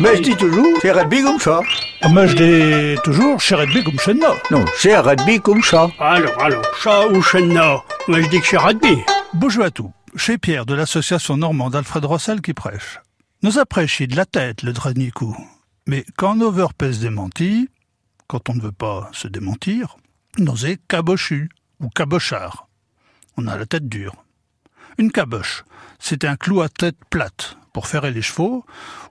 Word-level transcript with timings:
Mais 0.00 0.16
je 0.16 0.22
dis 0.22 0.36
toujours, 0.36 0.78
c'est 0.80 0.92
rugby 0.92 1.22
comme 1.22 1.40
ça. 1.40 1.60
Mais 2.08 2.28
je 2.28 2.36
dis 2.36 3.00
toujours, 3.02 3.42
c'est 3.42 3.56
rugby 3.56 3.82
comme 3.82 3.98
chenna. 3.98 4.28
Non, 4.52 4.64
c'est 4.76 4.96
rugby 4.96 5.40
comme 5.40 5.60
ça. 5.60 5.90
Alors, 5.98 6.40
alors, 6.40 6.64
chat 6.80 7.08
ou 7.08 7.20
chenna 7.20 7.82
Moi, 8.06 8.22
je 8.22 8.28
dis 8.28 8.40
que 8.40 8.46
c'est 8.46 8.58
rugby. 8.58 8.98
Bonjour 9.34 9.64
à 9.64 9.72
tous. 9.72 9.90
Chez 10.14 10.38
Pierre 10.38 10.66
de 10.66 10.74
l'association 10.74 11.36
normande 11.36 11.74
Alfred 11.74 12.04
Rossel 12.04 12.40
qui 12.40 12.54
prêche. 12.54 13.00
Nous 13.42 13.58
apprécions 13.58 14.06
de 14.06 14.14
la 14.14 14.24
tête 14.24 14.62
le 14.62 14.72
dernier 14.72 15.10
coup. 15.10 15.36
Mais 15.88 16.04
quand 16.16 16.36
nos 16.36 16.52
pèse 16.68 17.00
démenti, 17.00 17.68
quand 18.28 18.50
on 18.50 18.54
ne 18.54 18.60
veut 18.60 18.72
pas 18.72 19.10
se 19.12 19.26
démentir, 19.26 19.96
nous 20.38 20.64
est 20.64 20.78
cabochu 20.86 21.48
ou 21.80 21.88
cabochard. 21.88 22.68
On 23.36 23.48
a 23.48 23.58
la 23.58 23.66
tête 23.66 23.88
dure. 23.88 24.14
Une 24.96 25.10
caboche, 25.10 25.64
c'est 25.98 26.24
un 26.24 26.36
clou 26.36 26.60
à 26.60 26.68
tête 26.68 26.98
plate 27.10 27.56
ferrer 27.86 28.10
les 28.10 28.22
chevaux 28.22 28.64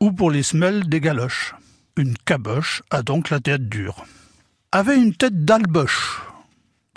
ou 0.00 0.12
pour 0.12 0.30
les 0.30 0.42
semelles 0.42 0.88
des 0.88 1.00
galoches. 1.00 1.54
Une 1.96 2.16
caboche 2.16 2.82
a 2.90 3.02
donc 3.02 3.30
la 3.30 3.40
tête 3.40 3.68
dure. 3.68 4.04
Avait 4.72 4.96
une 4.96 5.14
tête 5.14 5.44
d'alboche. 5.44 6.22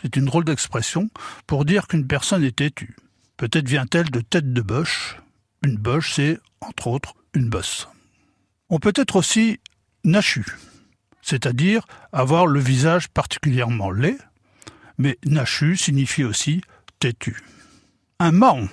C'est 0.02 0.16
une 0.16 0.26
drôle 0.26 0.46
d'expression 0.46 1.10
pour 1.48 1.66
dire 1.66 1.88
qu'une 1.88 2.08
personne 2.08 2.44
est 2.44 2.58
têtue. 2.58 2.96
Peut-être 3.38 3.68
vient-elle 3.68 4.12
de 4.12 4.22
tête 4.22 4.54
de 4.54 4.62
boche. 4.62 5.18
Une 5.64 5.78
boche, 5.78 6.14
c'est, 6.14 6.40
entre 6.62 6.88
autres, 6.88 7.16
une 7.34 7.50
bosse. 7.50 7.88
On 8.70 8.80
peut 8.80 8.94
être 8.96 9.16
aussi 9.16 9.60
nachu, 10.04 10.46
c'est-à-dire 11.22 11.86
avoir 12.12 12.48
le 12.48 12.60
visage 12.60 13.08
particulièrement 13.10 13.92
laid, 13.92 14.18
mais 14.98 15.18
nachu 15.26 15.78
signifie 15.78 16.24
aussi 16.24 16.62
têtu. 17.00 17.44
Un 18.20 18.32
mahon 18.32 18.70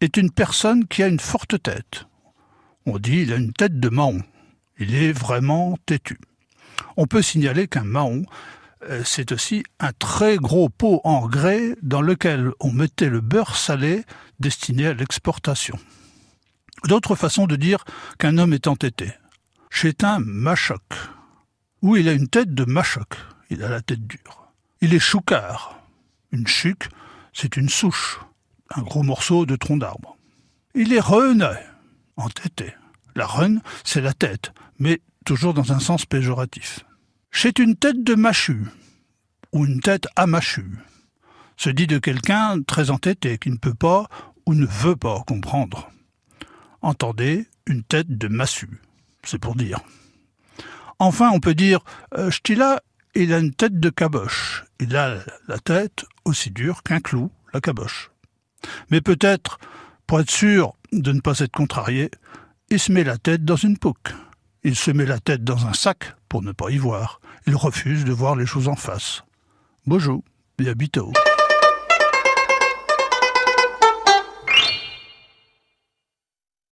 est 0.00 0.16
une 0.16 0.30
personne 0.30 0.86
qui 0.86 1.02
a 1.02 1.08
une 1.08 1.20
forte 1.20 1.62
tête. 1.62 2.06
On 2.86 2.98
dit 2.98 3.22
il 3.22 3.32
a 3.32 3.36
une 3.36 3.52
tête 3.52 3.78
de 3.78 3.88
mahon. 3.88 4.22
Il 4.78 4.94
est 4.94 5.12
vraiment 5.12 5.76
têtu. 5.86 6.18
On 6.96 7.06
peut 7.06 7.22
signaler 7.22 7.68
qu'un 7.68 7.84
mahon, 7.84 8.24
euh, 8.88 9.02
c'est 9.04 9.32
aussi 9.32 9.62
un 9.78 9.92
très 9.92 10.36
gros 10.36 10.68
pot 10.68 11.00
en 11.04 11.26
grès 11.26 11.76
dans 11.82 12.02
lequel 12.02 12.52
on 12.60 12.72
mettait 12.72 13.08
le 13.08 13.20
beurre 13.20 13.56
salé 13.56 14.04
destiné 14.40 14.86
à 14.88 14.94
l'exportation. 14.94 15.78
D'autres 16.84 17.14
façons 17.14 17.46
de 17.46 17.56
dire 17.56 17.84
qu'un 18.18 18.38
homme 18.38 18.52
est 18.52 18.66
entêté. 18.66 19.12
C'est 19.70 20.04
un 20.04 20.18
machoc. 20.18 20.82
Ou 21.80 21.96
il 21.96 22.08
a 22.08 22.12
une 22.12 22.28
tête 22.28 22.54
de 22.54 22.64
machoc. 22.64 23.14
Il 23.50 23.62
a 23.62 23.68
la 23.68 23.82
tête 23.82 24.06
dure. 24.06 24.48
Il 24.80 24.94
est 24.94 24.98
choucard. 24.98 25.80
Une 26.32 26.46
chuc, 26.46 26.88
c'est 27.32 27.56
une 27.56 27.68
souche 27.68 28.18
un 28.76 28.82
gros 28.82 29.02
morceau 29.02 29.46
de 29.46 29.56
tronc 29.56 29.76
d'arbre. 29.76 30.16
Il 30.74 30.92
est 30.92 31.00
rené, 31.00 31.54
entêté. 32.16 32.74
La 33.14 33.26
renne, 33.26 33.60
c'est 33.84 34.00
la 34.00 34.12
tête, 34.12 34.52
mais 34.78 35.00
toujours 35.24 35.54
dans 35.54 35.72
un 35.72 35.80
sens 35.80 36.06
péjoratif. 36.06 36.80
C'est 37.30 37.58
une 37.58 37.76
tête 37.76 38.02
de 38.02 38.14
machu, 38.14 38.66
ou 39.52 39.66
une 39.66 39.80
tête 39.80 40.06
à 40.16 40.26
machu. 40.26 40.66
Se 41.56 41.70
dit 41.70 41.86
de 41.86 41.98
quelqu'un 41.98 42.62
très 42.62 42.90
entêté 42.90 43.38
qui 43.38 43.50
ne 43.50 43.56
peut 43.56 43.74
pas 43.74 44.08
ou 44.46 44.54
ne 44.54 44.66
veut 44.66 44.96
pas 44.96 45.22
comprendre. 45.26 45.90
Entendez, 46.80 47.46
une 47.66 47.84
tête 47.84 48.18
de 48.18 48.28
massue, 48.28 48.80
c'est 49.22 49.38
pour 49.38 49.54
dire. 49.54 49.80
Enfin, 50.98 51.30
on 51.32 51.40
peut 51.40 51.54
dire 51.54 51.80
euh, 52.16 52.30
Stila, 52.30 52.82
il 53.14 53.32
a 53.32 53.38
une 53.38 53.54
tête 53.54 53.78
de 53.78 53.90
caboche. 53.90 54.64
Il 54.80 54.96
a 54.96 55.18
la 55.46 55.58
tête 55.58 56.04
aussi 56.24 56.50
dure 56.50 56.82
qu'un 56.82 57.00
clou, 57.00 57.30
la 57.52 57.60
caboche. 57.60 58.10
Mais 58.90 59.00
peut-être, 59.00 59.58
pour 60.06 60.20
être 60.20 60.30
sûr 60.30 60.74
de 60.92 61.12
ne 61.12 61.20
pas 61.20 61.38
être 61.38 61.52
contrarié, 61.52 62.10
il 62.72 62.78
se 62.78 62.90
met 62.90 63.04
la 63.04 63.18
tête 63.18 63.44
dans 63.44 63.56
une 63.56 63.76
pouque. 63.76 64.14
Il 64.64 64.76
se 64.76 64.90
met 64.90 65.04
la 65.04 65.18
tête 65.18 65.44
dans 65.44 65.66
un 65.66 65.74
sac 65.74 66.14
pour 66.30 66.40
ne 66.40 66.52
pas 66.52 66.70
y 66.70 66.78
voir. 66.78 67.20
Il 67.46 67.54
refuse 67.54 68.06
de 68.06 68.12
voir 68.12 68.34
les 68.34 68.46
choses 68.46 68.66
en 68.66 68.76
face. 68.76 69.24
Bonjour 69.86 70.22
et 70.58 70.74
bientôt. 70.74 71.12